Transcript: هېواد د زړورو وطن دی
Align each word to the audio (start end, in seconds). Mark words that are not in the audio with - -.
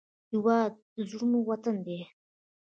هېواد 0.31 0.71
د 0.95 0.97
زړورو 1.09 1.39
وطن 1.49 1.75
دی 1.85 1.99